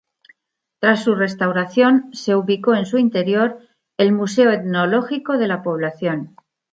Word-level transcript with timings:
Tras 0.79 1.03
su 1.03 1.13
restauración 1.13 2.09
se 2.11 2.33
ubicó 2.35 2.73
en 2.73 2.87
su 2.87 2.97
interior 2.97 3.59
el 3.99 4.11
museo 4.13 4.49
etnológico 4.49 5.37
de 5.37 5.47
la 5.47 5.61
población. 5.61 6.35